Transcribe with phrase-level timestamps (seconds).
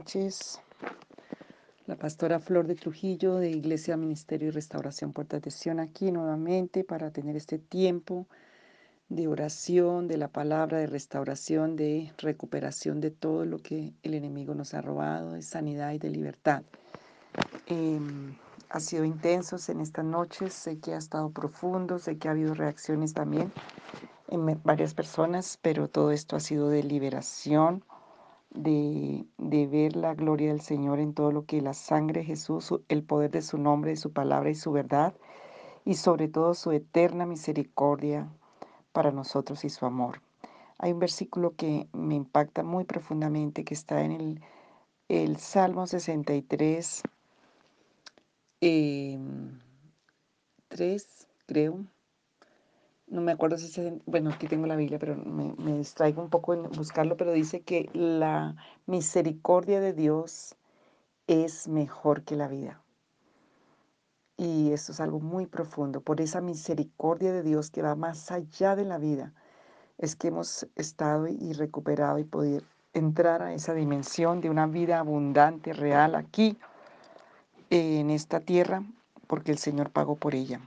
[0.00, 0.58] Noches.
[1.86, 6.84] La pastora Flor de Trujillo de Iglesia, Ministerio y Restauración Puerta de Sion aquí nuevamente
[6.84, 8.26] para tener este tiempo
[9.10, 14.54] de oración, de la palabra, de restauración, de recuperación de todo lo que el enemigo
[14.54, 16.62] nos ha robado, de sanidad y de libertad.
[17.66, 18.34] Em,
[18.70, 22.54] ha sido intenso en estas noches, sé que ha estado profundo, sé que ha habido
[22.54, 23.52] reacciones también
[24.28, 27.84] en varias personas, pero todo esto ha sido de liberación
[28.50, 33.02] de, ver la gloria del Señor en todo lo que la sangre de Jesús, el
[33.02, 35.14] poder de su nombre, de su palabra y su verdad,
[35.84, 38.28] y sobre todo su eterna misericordia
[38.92, 40.20] para nosotros y su amor.
[40.78, 44.40] Hay un versículo que me impacta muy profundamente que está en el,
[45.08, 47.02] el Salmo 63,
[48.58, 49.58] 3, em,
[51.46, 51.84] creo,
[53.10, 56.30] no me acuerdo si es, bueno, aquí tengo la Biblia, pero me, me, distraigo un
[56.30, 60.56] poco en buscarlo, pero dice que la misericordia de Dios
[61.26, 62.80] es mejor que la vida.
[64.36, 66.00] Y esto es algo muy profundo.
[66.00, 69.34] Por esa misericordia de Dios que va más allá de la vida,
[69.98, 72.62] es que hemos estado y recuperado y podido
[72.94, 76.56] entrar a esa dimensión de una vida abundante, real, aquí,
[77.68, 78.82] en esta tierra,
[79.26, 80.60] porque el Señor pagó por ella.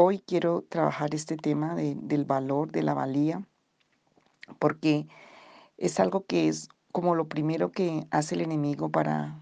[0.00, 3.42] Hoy quiero trabajar este tema del valor, de la valía,
[4.60, 5.08] porque
[5.76, 9.40] es algo que es como lo primero que hace el enemigo para,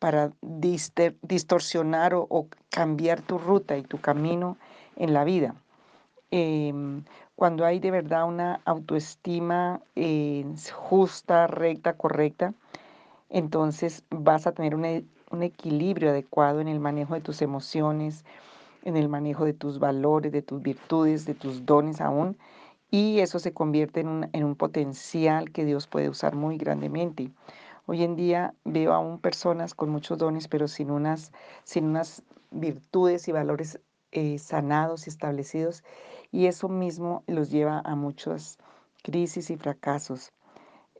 [0.00, 4.56] para distorsionar o, cambiar tu ruta y tu camino
[4.96, 5.54] en la vida.
[6.32, 7.04] Em,
[7.36, 12.52] cuando hay de verdad una autoestima eh, justa, recta, correcta,
[13.30, 18.24] entonces vas a tener un equilibrio adecuado en el manejo de tus emociones,
[18.82, 22.36] en el manejo de tus valores, de tus virtudes, de tus dones aún,
[22.90, 27.30] y eso se convierte en un, en un potencial que Dios puede usar muy grandemente.
[27.86, 31.32] Hoy en día veo aún personas con muchos dones, pero sin unas,
[31.64, 33.80] sin unas virtudes y valores
[34.12, 35.84] eh, sanados y establecidos,
[36.32, 38.58] y eso mismo los lleva a muchas
[39.02, 40.32] crisis y fracasos.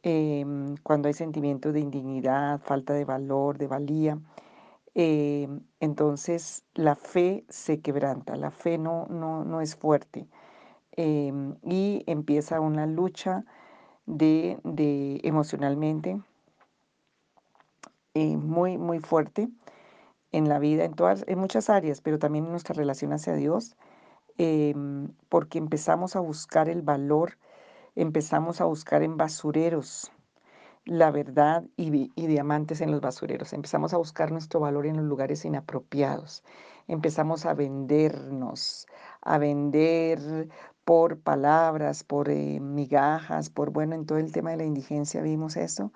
[0.02, 4.18] Em, cuando hay sentimientos de indignidad, falta de valor, de valía,
[5.00, 10.26] Em, entonces la fe se quebranta, la fe no, no, es fuerte
[10.90, 13.44] em, y empieza una lucha
[14.06, 14.58] de,
[15.22, 16.20] emocionalmente
[18.14, 19.48] eh, muy, muy fuerte
[20.32, 23.76] en la vida, en, todas, en muchas áreas, pero también en nuestra relación hacia Dios,
[24.36, 27.38] em, porque empezamos a buscar el valor,
[27.94, 30.10] empezamos a buscar en basureros
[30.88, 33.52] la verdad y, diamantes en los basureros.
[33.52, 36.42] Empezamos a buscar nuestro valor en los lugares inapropiados.
[36.86, 38.86] Empezamos a vendernos,
[39.20, 40.48] a vender
[40.86, 45.58] por palabras, por eh, migajas, por, bueno, en todo el tema de la indigencia vimos
[45.58, 45.92] eso,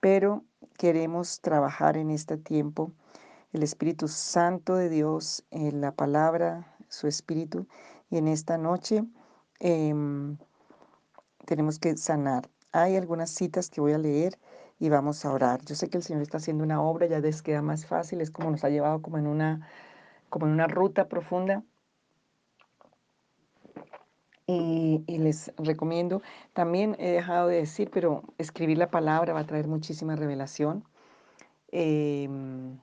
[0.00, 0.44] pero
[0.76, 2.90] queremos trabajar en este tiempo
[3.52, 7.68] el Espíritu Santo de Dios, en la palabra, su Espíritu,
[8.10, 9.04] y en esta noche
[9.60, 10.36] em,
[11.44, 12.50] tenemos que sanar
[12.82, 14.38] hay algunas citas que voy a leer
[14.78, 15.62] y vamos a orar.
[15.64, 18.30] Yo sé que el Señor está haciendo una obra, ya les queda más fácil, es
[18.30, 19.66] como nos ha llevado como en una,
[20.28, 21.62] como en una ruta profunda.
[24.48, 26.22] Y, les recomiendo,
[26.52, 30.84] también he dejado de decir, pero escribir la palabra va a traer muchísima revelación.
[31.72, 32.78] Em,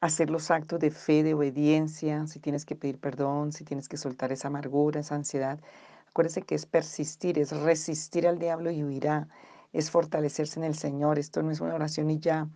[0.00, 3.96] hacer los actos de fe, de obediencia, si tienes que pedir perdón, si tienes que
[3.96, 5.58] soltar esa amargura, esa ansiedad,
[6.16, 9.28] Acuérdese que es persistir, es resistir al diablo y huirá,
[9.74, 11.18] es fortalecerse en el Señor.
[11.18, 12.48] Esto no es una oración y ya,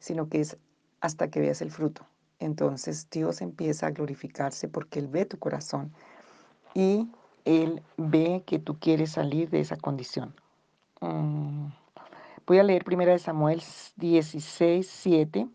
[0.00, 0.56] sino que es
[1.00, 2.04] hasta que veas el fruto.
[2.40, 5.92] Entonces Dios empieza a glorificarse porque Él ve tu corazón
[6.74, 7.08] y
[7.44, 10.34] Él ve que tú quieres salir de esa condición.
[11.00, 11.68] Mm,
[12.48, 13.62] voy a leer primera de Samuel
[13.94, 15.48] 16, 7,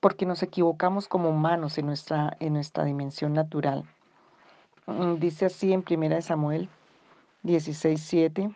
[0.00, 3.84] porque nos equivocamos como humanos en nuestra, en nuestra dimensión natural.
[4.86, 6.68] Mm, dice así en 1 Samuel
[7.42, 8.54] 16:7.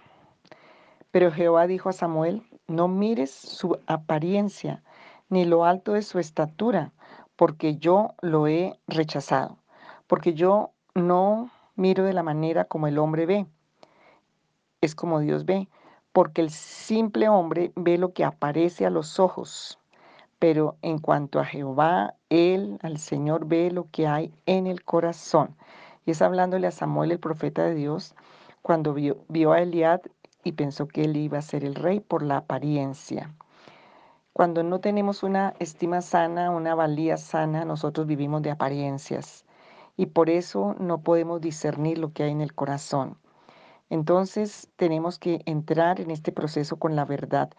[1.10, 4.82] Pero Jehová dijo a Samuel, no mires su apariencia,
[5.30, 6.92] ni lo alto de su estatura,
[7.36, 9.56] porque yo lo he rechazado,
[10.06, 13.46] porque yo no miro de la manera como el hombre ve,
[14.82, 15.68] es como Dios ve,
[16.12, 19.78] porque el simple hombre ve lo que aparece a los ojos,
[20.38, 25.56] pero en cuanto a Jehová, él, al Señor, ve lo que hay en el corazón.
[26.08, 28.14] Y es hablándole a Samuel, el profeta de Dios,
[28.62, 30.00] cuando vio, a Eliad
[30.42, 33.34] y pensó que él iba a ser el rey por la apariencia.
[34.32, 39.44] Cuando no tenemos una estima sana, una valía sana, nosotros vivimos de apariencias
[39.98, 43.18] y por eso no podemos discernir lo que hay en el corazón.
[43.90, 47.50] Entonces tenemos que entrar en este proceso con la verdad.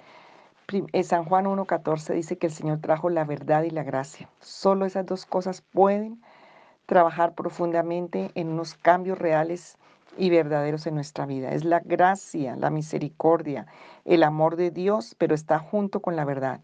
[0.92, 4.28] eh, San Juan 1.14 dice que el Señor trajo la verdad y la gracia.
[4.40, 6.19] Solo esas dos cosas pueden
[6.89, 9.77] trabajar profundamente en unos cambios reales
[10.18, 11.51] y verdaderos en nuestra vida.
[11.51, 13.68] Es la gracia, la misericordia,
[14.06, 16.62] el amor de Dios, pero está junto con la verdad.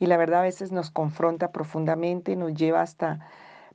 [0.00, 3.20] Y la verdad a veces nos confronta profundamente, nos lleva hasta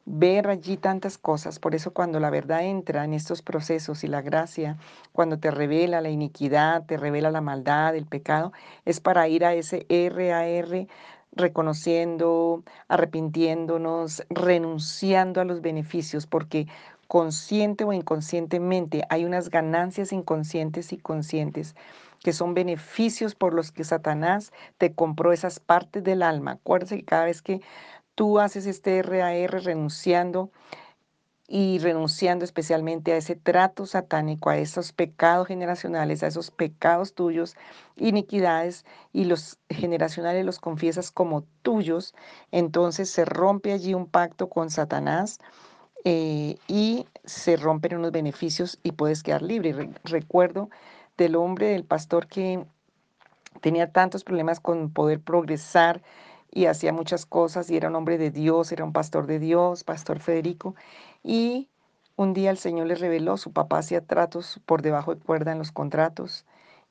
[0.06, 1.60] ver allí tantas cosas.
[1.60, 4.76] Por eso cuando la verdad entra en estos procesos y la gracia,
[5.14, 8.52] cuando te revela la iniquidad, te revela la maldad, el pecado,
[8.84, 10.88] es para ir a ese RAR
[11.36, 16.68] reconociendo, arrepintiéndonos, renunciando a los beneficios, porque
[17.08, 21.76] consciente o inconscientemente hay unas ganancias inconscientes y conscientes
[22.24, 26.52] que son beneficios por los que Satanás te compró esas partes del alma.
[26.54, 27.62] Acuérdate que cada vez que
[28.16, 30.50] tú haces este RAR renunciando
[31.48, 37.56] y renunciando especialmente a ese trato satánico, a esos pecados generacionales, a esos pecados tuyos,
[37.98, 42.16] iniquidades, y los generacionales los confiesas como tuyos,
[42.52, 45.40] entonces se rompe allí un pacto con Satanás
[46.06, 49.90] eh, y se rompen unos beneficios y puedes quedar libre.
[50.04, 50.70] recuerdo
[51.18, 52.66] del hombre, del pastor que
[53.62, 56.02] tenía tantos problemas con poder progresar
[56.52, 59.84] y hacía muchas cosas y era un hombre de Dios, era un pastor de Dios,
[59.84, 60.76] pastor Federico.
[61.24, 61.70] Y
[62.16, 65.58] un día el Señor le reveló, su papá hacía tratos por debajo de cuerda en
[65.58, 66.46] los contratos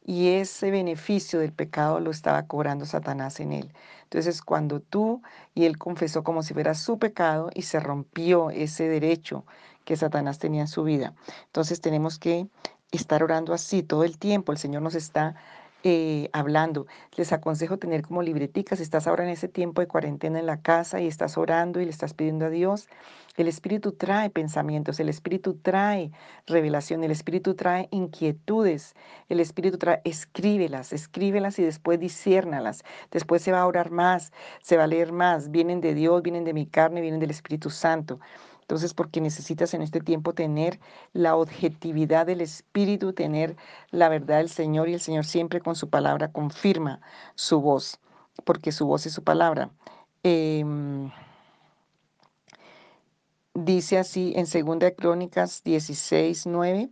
[0.05, 3.73] y ese beneficio del pecado lo estaba cobrando Satanás en él.
[4.05, 5.23] Entonces cuando tú
[5.55, 9.45] y él confesó como si fuera su pecado y se rompió ese derecho
[9.85, 11.15] que Satanás tenía en su vida.
[11.47, 12.49] Entonces tenemos que
[12.91, 14.53] estar orando así todo el tiempo.
[14.53, 15.37] El Señor nos está
[15.85, 16.87] eh, hablando.
[17.17, 21.01] Les aconsejo tener como libreticas, estás ahora en ese tiempo de cuarentena en la casa
[21.01, 22.89] y estás orando y le estás pidiendo a Dios,
[23.37, 26.11] el Espíritu trae pensamientos, el Espíritu trae
[26.47, 28.95] revelación, el Espíritu trae inquietudes,
[29.31, 32.85] el Espíritu trae, escríbelas, escríbelas y después disciérnalas.
[33.11, 36.45] Después se va a orar más, se va a leer más, vienen de Dios, vienen
[36.45, 38.21] de mi carne, vienen del Espíritu Santo.
[38.63, 40.81] Entonces, porque necesitas en este tiempo tener
[41.13, 43.57] la objetividad del Espíritu, tener
[43.91, 47.01] la verdad del Señor y el Señor siempre con su palabra confirma
[47.35, 48.01] su voz,
[48.45, 49.71] porque su voz es su palabra.
[50.23, 51.11] Em,
[53.55, 56.91] dice así en 2 Crónicas 16, 9,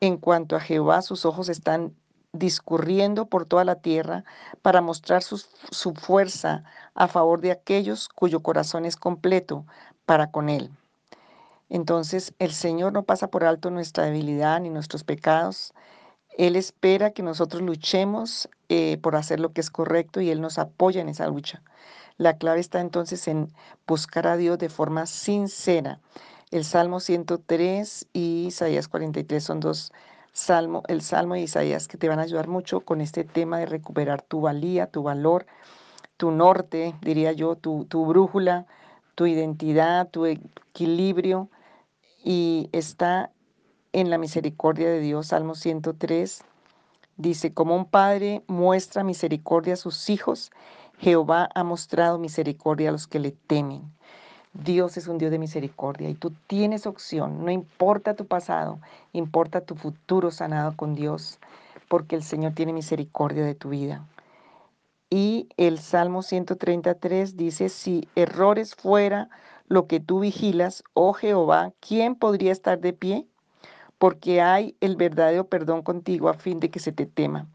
[0.00, 1.94] en cuanto a Jehová, sus ojos están
[2.32, 4.24] discurriendo por toda la tierra
[4.62, 5.38] para mostrar su,
[5.70, 6.62] su fuerza
[6.94, 9.66] a favor de aquellos cuyo corazón es completo,
[10.08, 10.70] para con Él.
[11.68, 15.74] Entonces el Señor no pasa por alto nuestra debilidad ni nuestros pecados.
[16.38, 20.58] Él espera que nosotros luchemos eh, por hacer lo que es correcto y Él nos
[20.58, 21.62] apoya en esa lucha.
[22.16, 23.52] La clave está entonces en
[23.86, 26.00] buscar a Dios de forma sincera.
[26.50, 29.92] El Salmo 103 y Isaías 43 son dos
[30.32, 33.66] salmos, el Salmo y Isaías que te van a ayudar mucho con este tema de
[33.66, 35.44] recuperar tu valía, tu valor,
[36.16, 38.66] tu norte, diría yo, tu, tu brújula,
[39.18, 41.48] tu identidad, tu equilibrio
[42.22, 43.32] y está
[43.92, 45.26] en la misericordia de Dios.
[45.26, 46.44] Salmo 103
[47.16, 50.52] dice, como un padre muestra misericordia a sus hijos,
[51.00, 53.82] Jehová ha mostrado misericordia a los que le temen.
[54.52, 58.78] Dios es un Dios de misericordia y tú tienes opción, no importa tu pasado,
[59.12, 61.40] importa tu futuro sanado con Dios,
[61.88, 64.06] porque el Señor tiene misericordia de tu vida.
[65.10, 69.30] Y el Salmo 133 dice, si errores fuera
[69.66, 73.26] lo que tú vigilas, oh Jehová, ¿quién podría estar de pie?
[73.98, 77.46] Porque hay el verdadero perdón contigo a fin de que se te tema.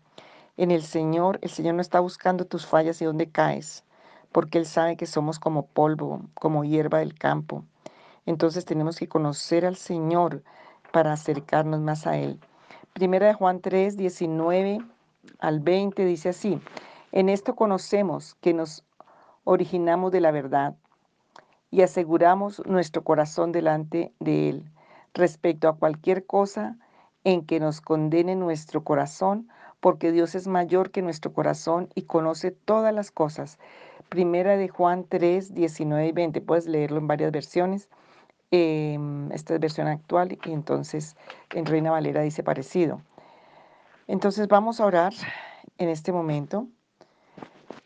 [0.57, 3.83] En el Señor, el Señor no está buscando tus fallas y dónde caes,
[4.31, 7.63] porque Él sabe que somos como polvo, como hierba del campo.
[8.25, 10.43] Entonces tenemos que conocer al Señor
[10.91, 12.39] para acercarnos más a Él.
[12.93, 14.79] Primera de Juan 3, 19
[15.39, 16.59] al 20 dice así,
[17.13, 18.83] en esto conocemos que nos
[19.43, 20.75] originamos de la verdad
[21.69, 24.71] y aseguramos nuestro corazón delante de Él
[25.13, 26.75] respecto a cualquier cosa
[27.23, 29.47] en que nos condene nuestro corazón,
[29.79, 33.59] porque Dios es mayor que nuestro corazón y conoce todas las cosas.
[34.09, 36.41] Primera de Juan 3, 19 y 20.
[36.41, 37.89] Puedes leerlo en varias versiones.
[38.49, 41.15] Em, esta es versión actual y entonces
[41.51, 43.01] en Reina Valera dice parecido.
[44.07, 45.13] Entonces vamos a orar
[45.77, 46.67] en este momento.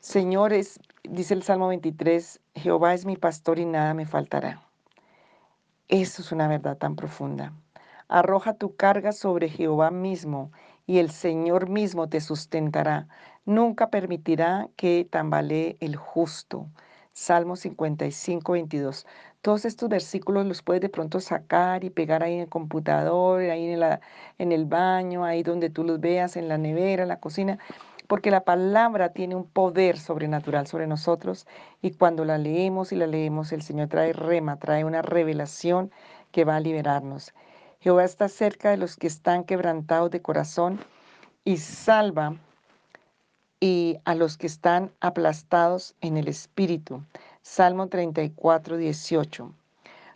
[0.07, 4.61] Señores, dice el Salmo 23, Jehová es mi pastor y nada me faltará.
[5.89, 7.51] Eso es una verdad tan profunda.
[8.07, 10.49] Arroja tu carga sobre Jehová mismo
[10.85, 13.09] y el Señor mismo te sustentará.
[13.43, 16.67] Nunca permitirá que tambalee el justo.
[17.11, 19.05] Salmo 55, 22.
[19.41, 23.73] Todos estos versículos los puedes de pronto sacar y pegar ahí en el computador, ahí
[23.73, 23.83] en,
[24.37, 27.59] en el baño, ahí donde tú los veas, en la nevera, en la cocina
[28.07, 31.45] porque la palabra tiene un poder sobrenatural sobre nosotros
[31.81, 35.91] y cuando la leemos y la leemos, el Señor trae rema, trae una revelación
[36.31, 37.33] que va a liberarnos.
[37.79, 40.79] Jehová está cerca de los que están quebrantados de corazón
[41.43, 42.35] y salva
[43.59, 47.03] y a los que están aplastados en el espíritu.
[47.41, 49.51] Salmo 34, 18.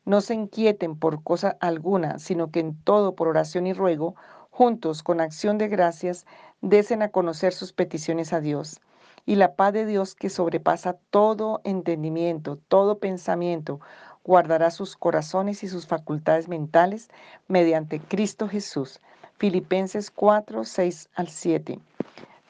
[0.05, 4.15] No se inquieten por cosa alguna, sino que en todo, por oración y ruego,
[4.49, 6.25] juntos, con acción de gracias,
[6.61, 8.79] desen a conocer sus peticiones a Dios.
[9.25, 13.79] Y la paz de Dios que sobrepasa todo entendimiento, todo pensamiento,
[14.23, 17.09] guardará sus corazones y sus facultades mentales
[17.47, 18.99] mediante Cristo Jesús.
[19.37, 21.79] Filipenses 4, 6 al 7.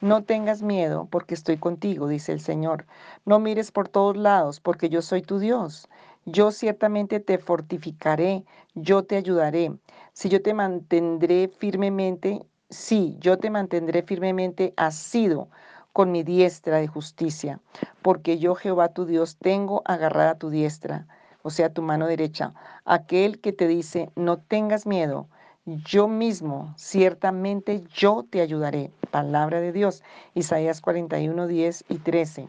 [0.02, 2.86] No tengas miedo, porque estoy contigo, dice el Señor.
[3.24, 5.88] No mires por todos lados, porque yo soy tu Dios.
[6.24, 9.72] Yo ciertamente te fortificaré, yo te ayudaré.
[10.12, 15.48] Si yo te mantendré firmemente, sí, yo te mantendré firmemente asido
[15.92, 17.60] con mi diestra de justicia,
[18.00, 21.06] porque yo Jehová tu Dios tengo agarrada tu diestra,
[21.42, 22.54] o sea, tu mano derecha.
[22.84, 25.28] Aquel que te dice, no tengas miedo,
[25.64, 28.90] yo mismo, ciertamente yo te ayudaré.
[29.10, 30.02] Palabra de Dios,
[30.34, 32.48] Isaías 41, 10 y 13.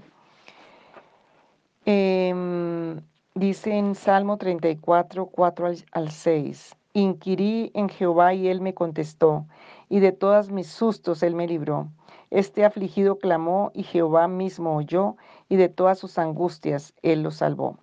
[1.86, 3.02] Em,
[3.36, 9.48] dice en Salmo 34, 4 al, al 6, Inquirí en Jehová y él me contestó,
[9.94, 11.88] y de todas mis sustos él me libró.
[12.32, 15.18] Este afligido clamó y Jehová mismo oyó,
[15.50, 17.78] y de todas sus angustias él lo salvó.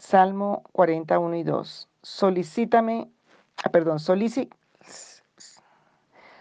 [0.00, 1.88] Salmo 41 y 2.
[2.02, 3.14] Solicítame
[3.62, 3.98] Ah, perdón,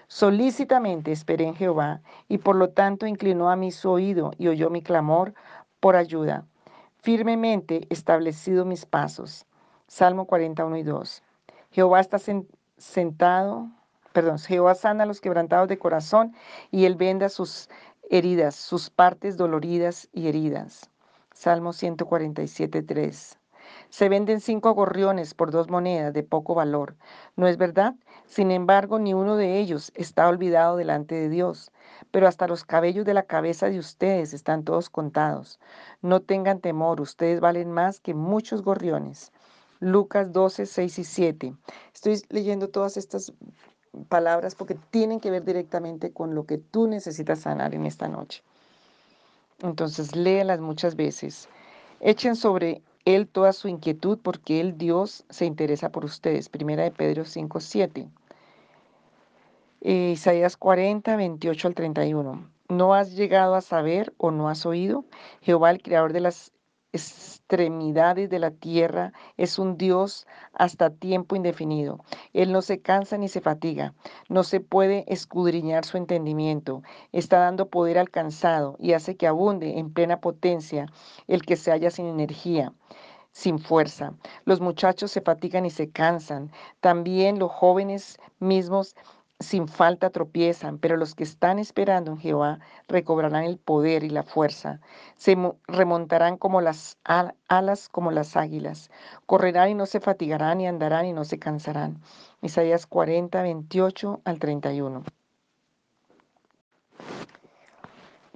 [0.08, 4.70] solícitamente esperé en Jehová y por lo tanto inclinó a mí su oído y oyó
[4.72, 5.36] mi clamor
[5.80, 6.48] por ayuda.
[6.98, 9.46] Firmemente establecido mis pasos.
[9.88, 11.22] Salmo 41 y 2.
[11.72, 12.18] Jehová está
[12.78, 13.70] sentado,
[14.14, 16.34] perdón, Jehová sana a los quebrantados de corazón
[16.72, 17.70] y él venda sus
[18.10, 20.90] heridas, sus partes doloridas y heridas.
[21.34, 23.40] Salmo 147, 3.
[23.90, 26.96] Se venden cinco gorriones por dos monedas de poco valor.
[27.36, 27.96] ¿No es verdad?
[28.26, 31.72] Sin embargo, ni uno de ellos está olvidado delante de Dios.
[32.12, 35.60] Pero hasta los cabellos de la cabeza de ustedes están todos contados.
[36.02, 39.32] No tengan temor, ustedes valen más que muchos gorriones.
[39.80, 41.56] Lucas 12, 6 y 7.
[41.94, 43.34] Estoy leyendo todas estas
[44.10, 48.44] palabras porque tienen que ver directamente con lo que tú necesitas sanar en esta noche.
[49.62, 51.48] Entonces, léelas muchas veces.
[52.00, 56.48] Echen sobre él toda su inquietud porque Él, Dios, se interesa por ustedes.
[56.48, 58.08] Primera de Pedro 5, 7.
[59.82, 62.50] Eh, Isaías 40, 28 al 31.
[62.70, 65.04] ¿No has llegado a saber o no has oído?
[65.42, 66.54] Jehová, el creador de las
[66.94, 72.00] extremidades de la tierra, es un Dios hasta tiempo indefinido.
[72.32, 73.94] Él no se cansa ni se fatiga,
[74.30, 76.84] no se puede escudriñar su entendimiento.
[77.12, 80.86] Está dando poder al cansado y hace que abunde en plena potencia
[81.28, 82.74] el que se halla sin energía
[83.34, 84.14] sin fuerza.
[84.46, 86.52] Los muchachos se fatigan y se cansan.
[86.82, 88.96] También los jóvenes mismos
[89.44, 94.24] sin falta tropiezan, pero los que están esperando en Jehová recobrarán el poder y la
[94.24, 94.80] fuerza.
[95.16, 98.90] Se remontarán como las alas, como las águilas.
[99.26, 102.02] Correrán y no se fatigarán y andarán y no se cansarán.
[102.42, 105.04] Isaías 40, 28 al 31.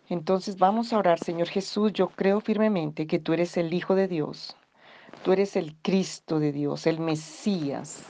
[0.10, 4.08] Entonces vamos a orar, Señor Jesús, yo creo firmemente que tú eres el Hijo de
[4.08, 4.56] Dios
[5.24, 8.04] Tú eres el Cristo de Dios, el Mesías,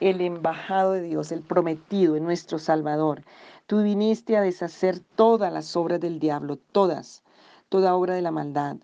[0.00, 3.22] el embajado de Dios, el prometido, nuestro Salvador.
[3.66, 7.22] Tú viniste a deshacer todas las obras del diablo, todas,
[7.68, 8.76] toda obra de la maldad.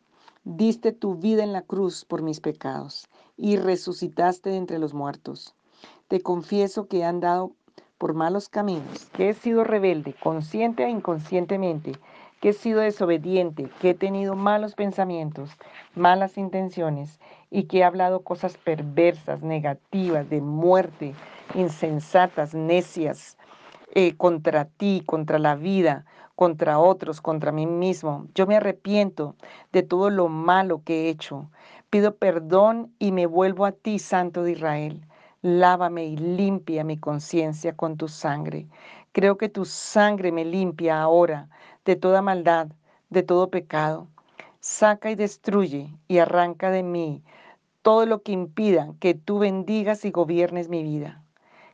[0.45, 5.55] Diste tu vida en la cruz por mis pecados y resucitaste de entre los muertos.
[6.09, 7.53] Te confieso que he andado
[7.99, 11.93] por malos caminos, que he sido rebelde, consciente e inconscientemente,
[12.41, 15.51] que he sido desobediente, que he tenido malos pensamientos,
[15.95, 17.19] malas intenciones
[17.57, 21.15] y que he hablado cosas perversas, negativas, de muerte,
[21.55, 23.39] insensatas, necias,
[23.95, 28.27] eh, contra ti, contra la vida, contra otros, contra mí mismo.
[28.35, 29.37] Yo me arrepiento
[29.73, 31.51] de todo lo malo que he hecho.
[31.89, 35.01] Pido perdón y me vuelvo a ti, Santo de Israel.
[35.41, 38.67] Lávame y limpia mi conciencia con tu sangre.
[39.13, 41.49] Creo que tu sangre me limpia ahora
[41.87, 42.67] de toda maldad,
[43.09, 44.09] de todo pecado.
[44.61, 47.23] Saca y destruye y arranca de mí
[47.87, 51.23] todo lo que impida que tú bendigas y gobiernes mi vida.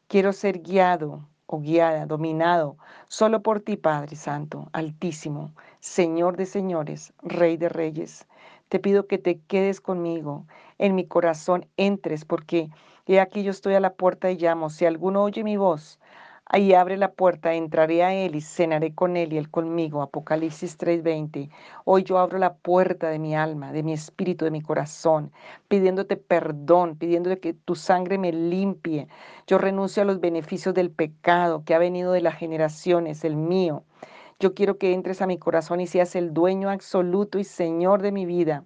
[0.08, 2.76] Quiero ser guiado o guiada, dominado
[3.08, 8.26] solo por ti, Padre Santo, Altísimo, Señor de señores, Rey de reyes.
[8.68, 10.44] Te pido que te quedes conmigo,
[10.76, 12.68] en mi corazón entres, porque
[13.06, 14.68] he aquí yo estoy a la puerta y llamo.
[14.68, 15.98] Si alguno oye mi voz,
[16.54, 20.02] Ahí abre la puerta, entraré a Él y cenaré con Él y Él conmigo.
[20.02, 21.48] Apocalipsis 3:20.
[21.86, 25.32] Hoy yo abro la puerta de mi alma, de mi espíritu, de mi corazón,
[25.68, 29.08] pidiéndote perdón, pidiéndote que tu sangre me limpie.
[29.46, 33.84] Yo renuncio a los beneficios del pecado que ha venido de las generaciones, el mío.
[34.38, 38.12] Yo quiero que entres a mi corazón y seas el dueño absoluto y Señor de
[38.12, 38.64] mi vida.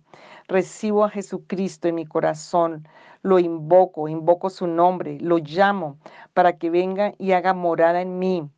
[0.49, 2.89] Recibo a Jesucristo en mi corazón
[3.23, 5.97] lo invoco, invoco su nombre, lo llamo
[6.35, 8.49] para que venga y haga morada en mí,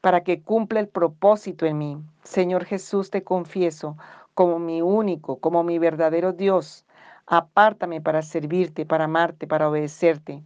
[0.00, 1.98] para que cumpla el propósito en mí.
[2.24, 3.96] Señor Jesús, te confieso
[4.34, 6.84] como mi único, como mi verdadero Dios.
[7.26, 10.42] Apártame para servirte, para amarte, para obedecerte.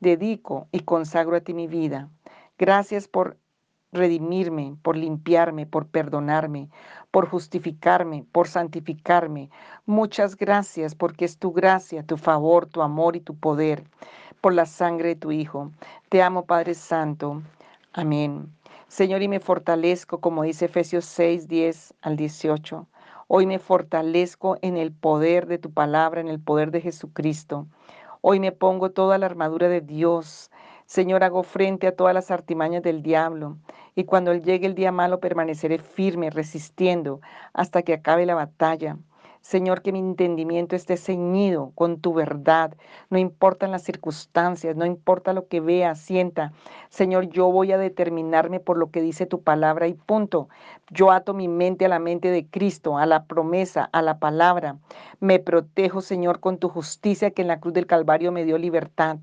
[0.00, 2.08] Dedico y consagro a ti mi vida.
[2.58, 3.36] Gracias por
[3.92, 6.68] redimirme, por limpiarme, por perdonarme,
[7.10, 9.50] por justificarme, por santificarme.
[9.86, 13.84] Muchas gracias porque es tu gracia, tu favor, tu amor y tu poder
[14.40, 15.70] por la sangre de tu Hijo.
[16.08, 17.42] Te amo, Padre Santo.
[17.92, 18.52] Amén.
[18.88, 22.86] Señor, y me fortalezco, como dice Efesios 6, 10 al 18.
[23.26, 27.66] Hoy me fortalezco en el poder de tu palabra, en el poder de Jesucristo.
[28.20, 30.50] Hoy me pongo toda la armadura de Dios
[30.88, 33.58] Señor, hago frente a todas las artimañas del diablo,
[33.94, 37.20] y cuando llegue el día malo permaneceré firme, resistiendo,
[37.52, 38.96] hasta que acabe la batalla.
[39.42, 42.74] Señor, que mi entendimiento esté ceñido con tu verdad.
[43.10, 46.52] No importan las circunstancias, no importa lo que vea, sienta.
[46.88, 50.48] Señor, yo voy a determinarme por lo que dice tu palabra y punto.
[50.90, 54.78] Yo ato mi mente a la mente de Cristo, a la promesa, a la palabra.
[55.20, 59.18] Me protejo, Señor, con tu justicia que en la cruz del Calvario me dio libertad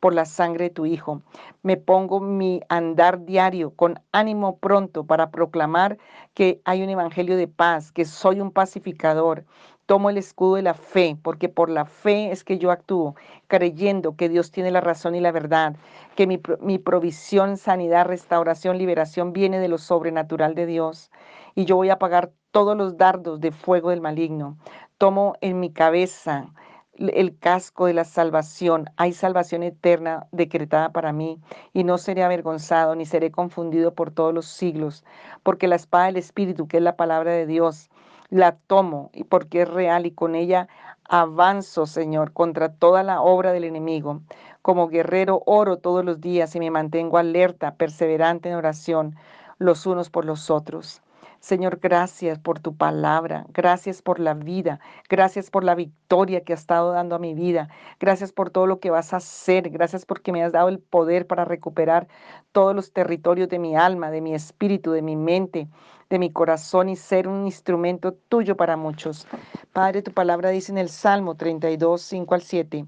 [0.00, 1.22] por la sangre de tu Hijo.
[1.62, 5.98] Me pongo mi andar diario con ánimo pronto para proclamar
[6.34, 9.44] que hay un evangelio de paz, que soy un pacificador.
[9.86, 13.16] Tomo el escudo de la fe, porque por la fe es que yo actúo,
[13.48, 15.76] creyendo que Dios tiene la razón y la verdad,
[16.14, 21.10] que mi, mi provisión, sanidad, restauración, liberación viene de lo sobrenatural de Dios.
[21.56, 24.56] Y yo voy a apagar todos los dardos de fuego del maligno.
[24.96, 26.52] Tomo en mi cabeza
[27.00, 28.86] el casco de la salvación.
[28.96, 31.40] Hay salvación eterna decretada para mí
[31.72, 35.04] y no seré avergonzado ni seré confundido por todos los siglos,
[35.42, 37.90] porque la espada del Espíritu, que es la palabra de Dios,
[38.28, 40.68] la tomo y porque es real y con ella
[41.08, 44.20] avanzo, Señor, contra toda la obra del enemigo.
[44.62, 49.16] Como guerrero oro todos los días y me mantengo alerta, perseverante en oración,
[49.58, 51.02] los unos por los otros.
[51.40, 56.60] Señor, gracias por tu palabra, gracias por la vida, gracias por la victoria que has
[56.60, 60.32] estado dando a mi vida, gracias por todo lo que vas a hacer, gracias porque
[60.32, 62.08] me has dado el poder para recuperar
[62.52, 65.68] todos los territorios de mi alma, de mi espíritu, de mi mente,
[66.10, 69.26] de mi corazón y ser un instrumento tuyo para muchos.
[69.72, 72.84] Padre, tu palabra dice en el Salmo 32, 5 al 7,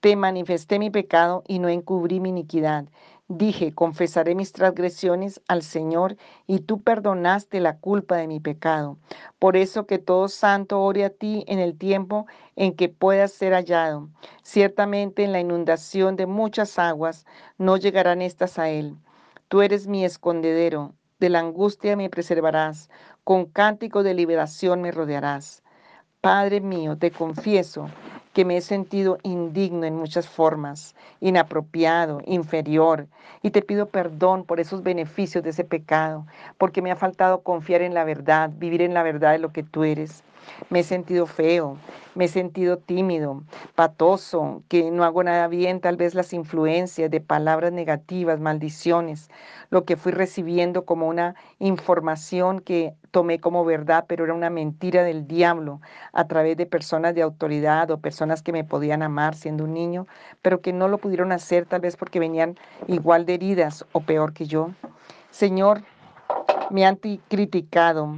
[0.00, 2.84] te manifesté mi pecado y no encubrí mi iniquidad.
[3.28, 8.98] Dije, confesaré mis transgresiones al Señor y tú perdonaste la culpa de mi pecado.
[9.38, 13.54] Por eso que todo santo ore a ti en el tiempo en que puedas ser
[13.54, 14.10] hallado.
[14.42, 17.24] Ciertamente en la inundación de muchas aguas
[17.56, 18.94] no llegarán estas a él.
[19.48, 22.90] Tú eres mi escondedero, de la angustia me preservarás,
[23.24, 25.63] con cántico de liberación me rodearás.
[26.24, 27.90] Padre mío, te confieso
[28.32, 33.08] que me he sentido indigno en muchas formas, inapropiado, inferior,
[33.42, 37.82] y te pido perdón por esos beneficios de ese pecado, porque me ha faltado confiar
[37.82, 40.24] en la verdad, vivir en la verdad de lo que tú eres.
[40.70, 41.78] Me he sentido feo,
[42.14, 43.42] me he sentido tímido,
[43.74, 49.28] patoso, que no hago nada bien, tal vez las influencias de palabras negativas, maldiciones,
[49.70, 55.02] lo que fui recibiendo como una información que tomé como verdad, pero era una mentira
[55.04, 55.80] del diablo
[56.12, 60.06] a través de personas de autoridad o personas que me podían amar siendo un niño,
[60.42, 64.32] pero que no lo pudieron hacer tal vez porque venían igual de heridas o peor
[64.32, 64.70] que yo.
[65.30, 65.82] Señor,
[66.70, 68.16] me han criticado,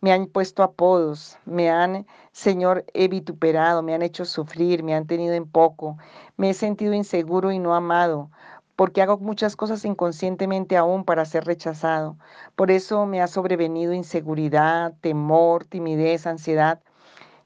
[0.00, 5.06] me han puesto apodos, me han, Señor, he vituperado, me han hecho sufrir, me han
[5.06, 5.98] tenido en poco,
[6.36, 8.30] me he sentido inseguro y no amado,
[8.76, 12.18] porque hago muchas cosas inconscientemente aún para ser rechazado.
[12.54, 16.82] Por eso me ha sobrevenido inseguridad, temor, timidez, ansiedad.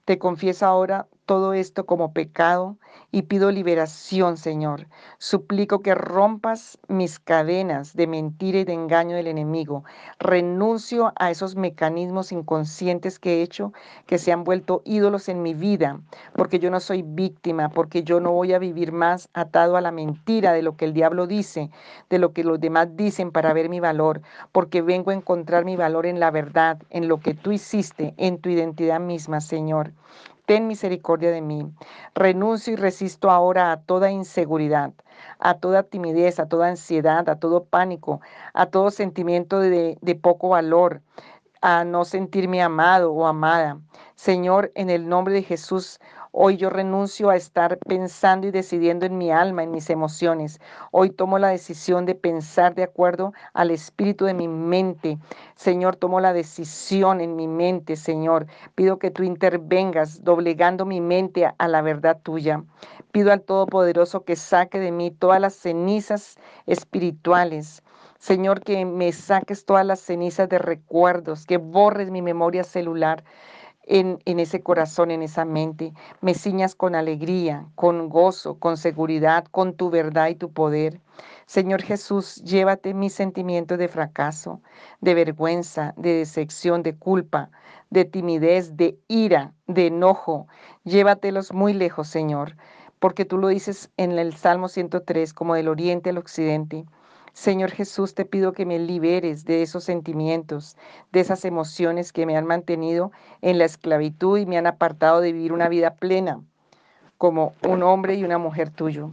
[0.05, 2.79] Te confieso ahora todo esto como pecado
[3.13, 4.87] y pido liberación, Señor.
[5.19, 9.85] Suplico que rompas mis cadenas de mentira y de engaño del enemigo.
[10.19, 13.73] Renuncio a esos mecanismos inconscientes que he hecho
[14.07, 16.01] que se han vuelto ídolos en mi vida,
[16.35, 19.93] porque yo no soy víctima, porque yo no voy a vivir más atado a la
[19.93, 21.71] mentira de lo que el diablo dice,
[22.09, 25.77] de lo que los demás dicen para ver mi valor, porque vengo a encontrar mi
[25.77, 29.93] valor en la verdad, en lo que tú hiciste, en tu identidad misma, Señor.
[30.51, 31.73] Ten misericordia de mí.
[32.13, 34.93] Renuncio y resisto ahora a toda inseguridad,
[35.39, 38.21] a toda timidez, a toda ansiedad, a todo pánico,
[38.53, 41.03] a todo sentimiento de, de poco valor,
[41.61, 43.79] a no sentirme amado o amada.
[44.17, 46.01] Señor, en el nombre de Jesús,
[46.33, 50.61] Hoy yo renuncio a estar pensando y decidiendo en mi alma, en mis emociones.
[50.93, 55.19] Hoy tomo la decisión de pensar de acuerdo al espíritu de mi mente.
[55.57, 58.47] Señor, tomo la decisión en mi mente, Señor.
[58.77, 62.63] Pido que tú intervengas doblegando mi mente a la verdad tuya.
[63.11, 67.83] Pido al Todopoderoso que saque de mí todas las cenizas espirituales.
[68.21, 73.25] Señor, que me saques todas las cenizas de recuerdos, que borres mi memoria celular
[73.91, 75.93] en, ese corazón, en esa mente.
[76.21, 81.01] Me ciñas con alegría, con gozo, con seguridad, con tu verdad y tu poder.
[81.47, 84.61] Señor Jesús, llévate mis sentimientos de fracaso,
[85.01, 87.51] de vergüenza, de decepción, de culpa,
[87.91, 90.47] de timidez, de ira, de enojo.
[90.85, 92.57] Llévatelos muy lejos, Señor,
[93.01, 96.87] porque tú lo dices en el Salmo 103, como del oriente al occidente.
[97.33, 100.77] Señor Jesús, te pido que me liberes de esos sentimientos,
[101.13, 105.33] de esas emociones que me han mantenido en la esclavitud y me han apartado de
[105.33, 106.41] vivir una vida plena
[107.19, 109.11] como un hombre y una mujer tuyo.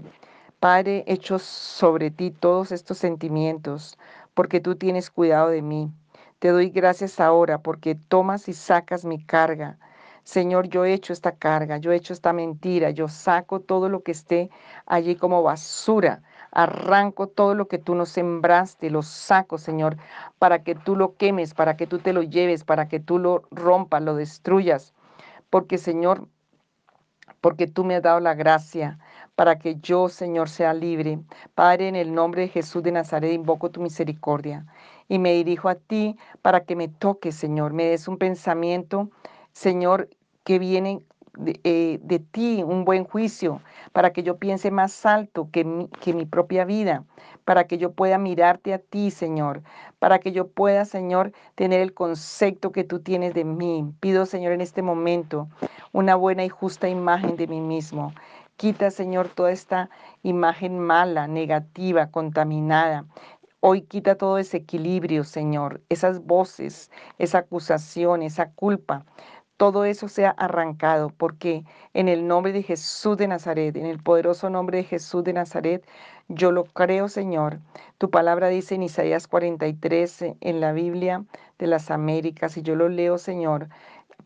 [0.59, 3.97] Padre, echo sobre ti todos estos sentimientos,
[4.33, 5.91] porque tú tienes cuidado de mí.
[6.39, 9.77] Te doy gracias ahora porque tomas y sacas mi carga.
[10.23, 14.03] Señor, yo he hecho esta carga, yo he hecho esta mentira, yo saco todo lo
[14.03, 14.49] que esté
[14.85, 19.97] allí como basura Arranco todo lo que tú nos sembraste, lo saco, Señor,
[20.39, 23.43] para que tú lo quemes, para que tú te lo lleves, para que tú lo
[23.51, 24.93] rompas, lo destruyas.
[25.49, 26.27] Porque, Señor,
[27.41, 28.99] porque tú me has dado la gracia
[29.35, 31.19] para que yo, Señor, sea libre.
[31.53, 34.65] Padre, en el nombre de Jesús de Nazaret, invoco tu misericordia
[35.07, 39.09] y me dirijo a ti para que me toques, Señor, me des un pensamiento,
[39.53, 40.09] Señor,
[40.43, 41.03] que viene
[41.63, 43.61] eh, de, ti un buen juicio,
[43.93, 47.03] para que yo piense más alto que mi, que mi propia vida,
[47.45, 49.61] para que yo pueda mirarte a ti, Señor,
[49.99, 53.93] para que yo pueda, Señor, tener el concepto que tú tienes de mí.
[53.99, 55.47] Pido, Señor, en este momento
[55.91, 58.13] una buena y justa imagen de mí mismo.
[58.55, 59.89] Quita, Señor, toda esta
[60.23, 63.05] imagen mala, negativa, contaminada.
[63.59, 69.05] Hoy quita todo desequilibrio, Señor, esas voces, esa acusación, esa culpa
[69.57, 74.49] todo eso sea arrancado, porque en el nombre de Jesús de Nazaret, en el poderoso
[74.49, 75.83] nombre de Jesús de Nazaret,
[76.29, 77.59] yo lo creo, Señor.
[77.97, 81.25] Tu palabra dice en Isaías 43 en la Biblia
[81.57, 83.69] de las Américas, y yo lo leo, Señor,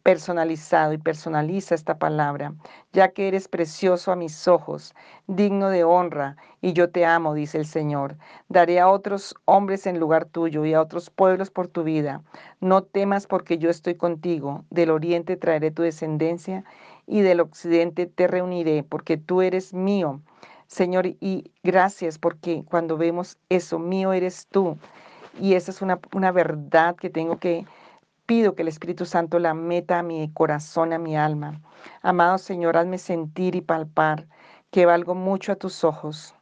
[0.04, 2.54] personalizado y personaliza esta palabra,
[2.94, 4.94] ya que eres precioso a mis ojos,
[5.28, 8.16] digno de honra, y yo te amo, dice el Señor.
[8.50, 12.22] Daré a otros hombres en lugar tuyo y a otros pueblos por tu vida.
[12.60, 14.64] No temas porque yo estoy contigo.
[14.70, 16.64] Del oriente traeré tu descendencia
[17.08, 20.22] y del occidente te reuniré, porque tú eres mío.
[20.68, 24.78] Señor, y gracias porque cuando vemos eso, mío eres tú.
[25.40, 27.66] Y esa es una, una verdad que tengo que
[28.32, 31.60] pido que el Espíritu Santo la meta a mi corazón, a mi alma.
[32.02, 34.26] Amado Señor, hazme sentir y palpar
[34.70, 36.34] que valgo mucho a tus ojos,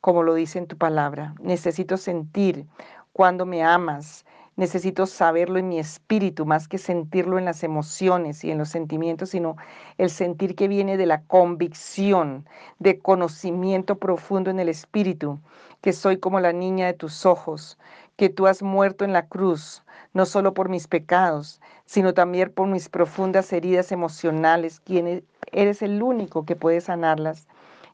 [0.00, 1.36] como lo dice en tu palabra.
[1.38, 2.66] Necesito sentir
[3.12, 4.26] cuando me amas.
[4.56, 9.30] Necesito saberlo en mi espíritu, más que sentirlo en las emociones y en los sentimientos,
[9.30, 9.54] sino
[9.98, 12.44] el sentir que viene de la convicción,
[12.80, 15.38] de conocimiento profundo en el espíritu,
[15.80, 17.78] que soy como la niña de tus ojos,
[18.16, 19.84] que tú has muerto en la cruz,
[20.16, 26.02] no solo por mis pecados, sino también por mis profundas heridas emocionales, quien eres el
[26.02, 27.46] único que puede sanarlas.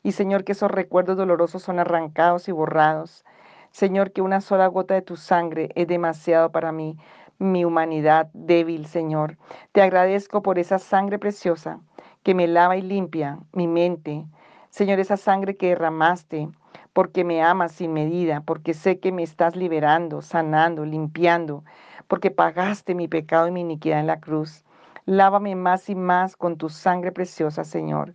[0.05, 3.25] Y Señor, que esos recuerdos dolorosos son arrancados y borrados.
[3.73, 6.97] Señor, que una sola gota de tu sangre es demasiado para mí,
[7.41, 9.37] mi humanidad débil, Señor.
[9.73, 11.81] Te agradezco por esa sangre preciosa
[12.23, 14.25] que me lava y limpia mi mente.
[14.71, 16.49] Señor, esa sangre que derramaste
[16.93, 21.65] porque me amas sin medida, porque sé que me estás liberando, sanando, limpiando,
[22.13, 24.67] porque pagaste mi pecado y mi iniquidad en la cruz.
[25.07, 28.13] Lávame más y más con tu sangre preciosa, Señor.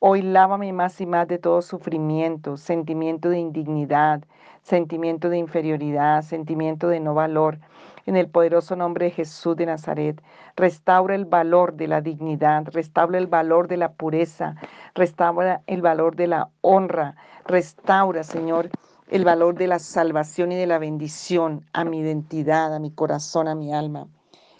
[0.00, 4.24] Hoy lávame más y más de todo sufrimiento, sentimiento de indignidad,
[4.62, 7.60] sentimiento de inferioridad, sentimiento de no valor.
[8.04, 10.20] En el poderoso nombre de Jesús de Nazaret,
[10.56, 14.56] restaura el valor de la dignidad, restaura el valor de la pureza,
[14.96, 17.14] restaura el valor de la honra,
[17.46, 18.70] restaura, Señor,
[19.10, 23.48] el valor de la salvación y de la bendición a mi identidad, a mi corazón,
[23.48, 24.06] a mi alma.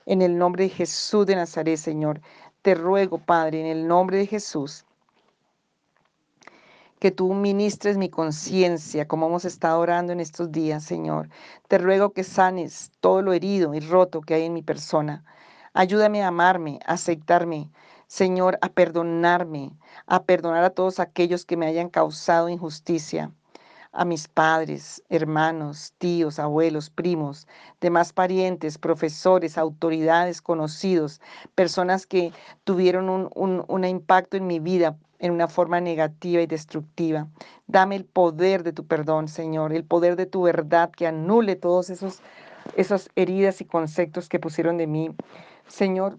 [0.06, 2.20] En el nombre de Jesús de Nazaret, Señor,
[2.60, 4.84] te ruego, Padre, en el nombre de Jesús,
[6.98, 11.28] que tú ministres mi conciencia, como hemos estado orando en estos días, Señor.
[11.68, 15.24] Te ruego que sanes todo lo herido y roto que hay en mi persona.
[15.74, 17.70] Ayúdame a amarme, a aceptarme,
[18.08, 19.70] Señor, a perdonarme,
[20.06, 23.32] a perdonar a todos aquellos que me hayan causado injusticia
[23.92, 27.48] a mis padres, hermanos, tíos, abuelos, primos,
[27.80, 31.20] demás parientes, profesores, autoridades, conocidos,
[31.54, 32.32] personas que
[32.64, 37.28] tuvieron un, un, impacto en mi vida en una forma negativa y destructiva.
[37.66, 41.90] Dame el poder de tu perdón, Señor, el poder de tu verdad que anule todos
[41.90, 42.22] esos
[42.76, 45.10] esas heridas y conceptos que pusieron de mí.
[45.66, 46.18] Señor,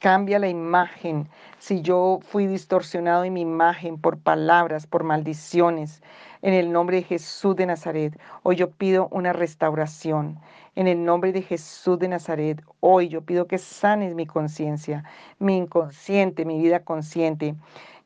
[0.00, 1.28] Cambia la imagen.
[1.58, 6.02] Si yo fui distorsionado en mi imagen por palabras, por maldiciones,
[6.40, 10.38] en el nombre de Jesús de Nazaret, hoy yo pido una restauración.
[10.76, 15.02] En el nombre de Jesús de Nazaret, hoy yo pido que sanes mi conciencia,
[15.40, 17.56] mi inconsciente, mi vida consciente.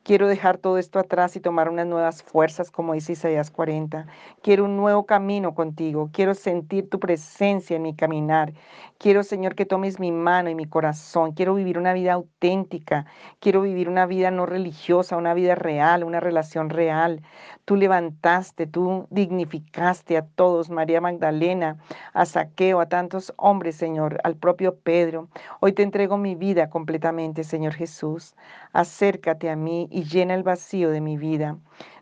[0.03, 4.05] Quiero dejar todo esto atrás y tomar unas nuevas fuerzas, como dice Isaías 40.
[4.41, 6.09] Quiero un nuevo camino contigo.
[6.11, 8.51] Quiero sentir tu presencia en mi caminar.
[8.97, 11.31] Quiero, Señor, que tomes mi mano y mi corazón.
[11.31, 13.05] Quiero vivir una vida auténtica.
[13.39, 17.21] Quiero vivir una vida no religiosa, una vida real, una relación real.
[17.63, 21.77] Tú levantaste, tú dignificaste a todos, María Magdalena,
[22.13, 25.29] a Saqueo, a tantos hombres, Señor, al propio Pedro.
[25.61, 28.35] Hoy te entrego mi vida completamente, Señor Jesús.
[28.73, 31.57] Acércate a mí y llena el vacío de mi vida.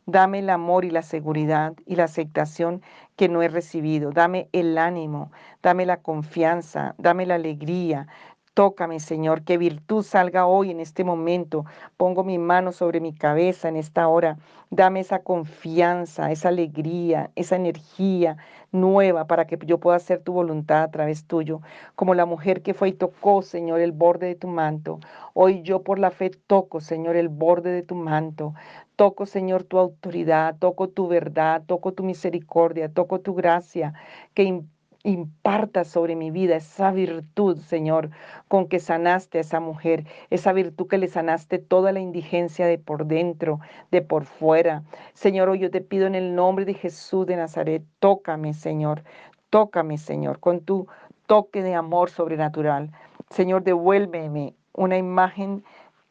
[0.06, 2.82] Dame el amor y la seguridad y la aceptación
[3.16, 4.12] que no he recibido.
[4.12, 8.08] Dame el ánimo, dame la confianza, dame la alegría,
[8.54, 11.64] Tócame, Señor, que virtud salga hoy en este momento.
[11.96, 14.40] Pongo mi mano sobre mi cabeza en esta hora.
[14.70, 18.36] Dame esa confianza, esa alegría, esa energía
[18.72, 21.62] nueva para que yo pueda hacer tu voluntad a través tuyo.
[21.96, 25.00] Como la mujer que fue y tocó, Señor, el borde de tu manto.
[25.34, 28.54] Hoy yo por la fe toco, Señor, el borde de tu manto.
[28.96, 33.94] Toco, Señor, tu autoridad, toco tu verdad, toco tu misericordia, toco tu gracia
[34.34, 34.64] que
[35.04, 38.12] imparta sobre mi vida esa virtud, Señor,
[38.48, 42.78] con que sanaste a esa mujer, esa virtud que le sanaste toda la indigencia de
[42.78, 43.60] por dentro,
[43.92, 44.84] de por fuera.
[45.14, 49.04] Señor, hoy yo te pido en el nombre de Jesús de Nazaret, tócame, Señor,
[49.50, 50.88] tócame, Señor, con tu
[51.26, 52.92] toque de amor sobrenatural.
[53.30, 55.64] Señor, devuélveme una imagen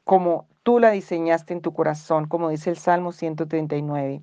[0.05, 4.23] como tú la diseñaste en tu corazón, como dice el Salmo 139.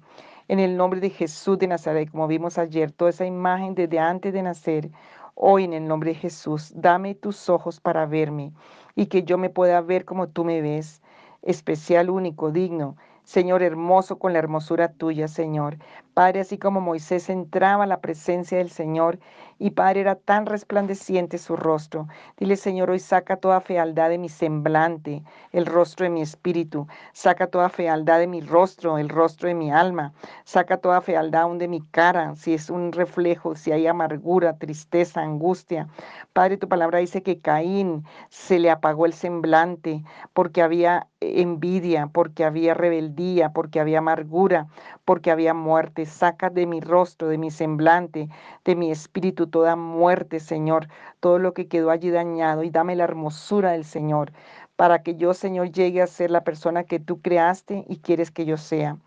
[0.49, 4.31] En el nombre de Jesús de Nazaret, como vimos ayer, toda esa imagen desde antes
[4.31, 4.89] de nacer,
[5.35, 8.53] hoy en el nombre de Jesús, dame tus ojos para verme
[8.95, 11.01] y que yo me pueda ver como tú me ves,
[11.41, 15.79] especial, único, digno, Señor hermoso con la hermosura tuya, Señor.
[16.13, 19.19] Padre, así como Moisés entraba a la presencia del Señor
[19.59, 22.07] y Padre era tan resplandeciente su rostro.
[22.37, 26.87] Dile, Señor, hoy saca toda fealdad de mi semblante, el rostro de mi espíritu.
[27.13, 30.13] Saca toda fealdad de mi rostro, el rostro de mi alma.
[30.43, 35.21] Saca toda fealdad aún de mi cara, si es un reflejo, si hay amargura, tristeza,
[35.21, 35.87] angustia.
[36.33, 42.45] Padre, tu palabra dice que Caín se le apagó el semblante porque había envidia, porque
[42.45, 44.67] había rebeldía, porque había amargura,
[45.07, 46.05] porque había muerte.
[46.05, 48.27] Saca de mi rostro, de mi semblante,
[48.65, 50.89] de mi espíritu toda muerte, Señor,
[51.21, 54.33] todo lo que quedó allí dañado y dame la hermosura del Señor
[54.75, 58.45] para que yo, Señor, llegue a ser la persona que tú creaste y quieres que
[58.45, 58.97] yo sea.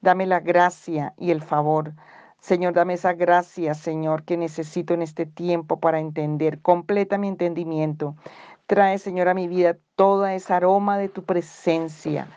[0.00, 1.92] Dame la gracia y el favor.
[2.40, 6.60] Señor, dame esa gracia, Señor, que necesito en este tiempo para entender.
[6.62, 8.16] Completa mi entendimiento.
[8.66, 12.28] Trae, Señor, a mi vida toda esa aroma de tu presencia.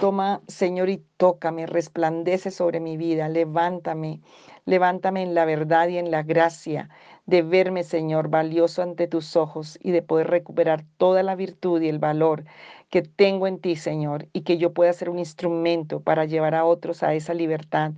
[0.00, 4.20] Toma, Señor, y tócame, resplandece sobre mi vida, levántame,
[4.66, 6.90] levántame en la verdad y en la gracia
[7.24, 11.88] de verme, Señor, valioso ante tus ojos y de poder recuperar toda la virtud y
[11.88, 12.44] el valor
[12.90, 16.66] que tengo en ti, Señor, y que yo pueda ser un instrumento para llevar a
[16.66, 17.92] otros a esa libertad,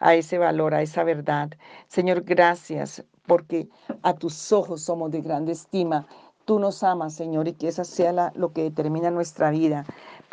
[0.00, 1.50] a ese valor, a esa verdad.
[1.86, 3.68] Señor, gracias porque
[4.02, 6.08] a tus ojos somos de grande estima
[6.46, 9.84] Tú nos amas, Señor, y que esa sea lo que determina nuestra vida.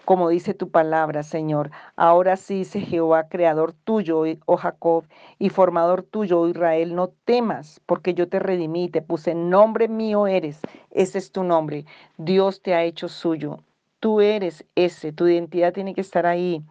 [0.05, 5.05] Como dice tu palabra, Señor, ahora sí dice Jehová, creador tuyo, oh Jacob,
[5.39, 10.27] y formador tuyo, oh Israel, no temas, porque yo te redimí, te puse nombre mío
[10.27, 10.59] eres,
[10.91, 11.85] ese es tu nombre.
[12.17, 13.59] Dios te ha hecho suyo.
[14.01, 16.61] Tú eres ese, tu identidad tiene que estar ahí.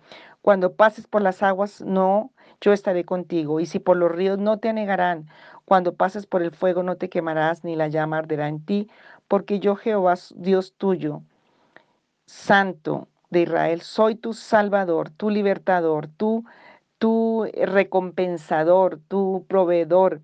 [0.42, 4.58] Cuando pases por las aguas, no, yo estaré contigo, y si por los ríos no
[4.58, 5.26] te anegarán,
[5.64, 8.90] cuando pases por el fuego no te quemarás, ni la llama arderá en ti,
[9.26, 11.22] porque yo Jehová, Dios tuyo,
[12.26, 16.44] santo de Israel, soy tu salvador, tu libertador, tu,
[16.98, 20.22] tu recompensador, tu proveedor.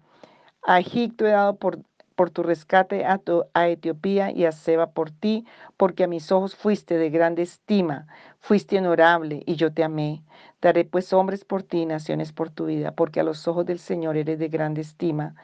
[0.63, 1.81] A Egipto he dado por,
[2.17, 3.21] por tu rescate, a,
[3.55, 5.47] a Etiopía y a Seba por ti,
[5.79, 8.07] porque a mis ojos fuiste de grande estima,
[8.41, 10.23] fuiste honorable y yo te amé.
[10.63, 14.17] Daré pues hombres por ti, naciones por tu vida, porque a los ojos del Señor
[14.19, 15.35] eres de grande estima,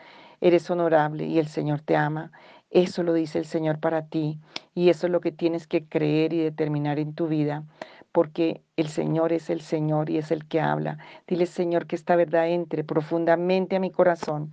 [0.42, 2.32] eres honorable y el Señor te ama.
[2.74, 4.40] Eso lo dice el Señor para ti
[4.74, 7.62] y eso es lo que tienes que creer y determinar en tu vida,
[8.10, 10.98] porque el Señor es el Señor y es el que habla.
[11.28, 14.52] Dile, Señor, que esta verdad entre profundamente a mi corazón,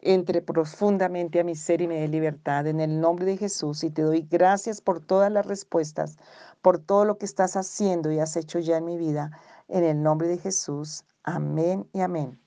[0.00, 3.84] entre profundamente a mi ser y me dé libertad en el nombre de Jesús.
[3.84, 6.16] Y te doy gracias por todas las respuestas,
[6.62, 9.38] por todo lo que estás haciendo y has hecho ya en mi vida.
[9.68, 11.04] En el nombre de Jesús.
[11.22, 12.40] Amén y amén.